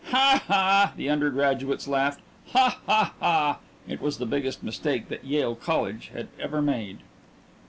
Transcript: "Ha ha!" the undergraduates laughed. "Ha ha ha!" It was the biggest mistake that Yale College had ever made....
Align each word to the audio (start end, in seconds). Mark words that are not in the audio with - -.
"Ha 0.05 0.43
ha!" 0.47 0.93
the 0.97 1.09
undergraduates 1.11 1.87
laughed. 1.87 2.21
"Ha 2.53 2.81
ha 2.87 3.13
ha!" 3.19 3.59
It 3.87 4.01
was 4.01 4.17
the 4.17 4.25
biggest 4.25 4.63
mistake 4.63 5.09
that 5.09 5.25
Yale 5.25 5.53
College 5.53 6.09
had 6.15 6.29
ever 6.39 6.59
made.... 6.59 7.01